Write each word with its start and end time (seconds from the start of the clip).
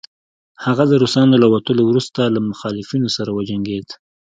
هغه 0.65 0.83
د 0.87 0.93
روسانو 1.01 1.35
له 1.43 1.47
وتلو 1.53 1.83
وروسته 1.85 2.21
له 2.35 2.39
مخالفينو 2.49 3.07
سره 3.17 3.29
وجنګيد 3.37 3.87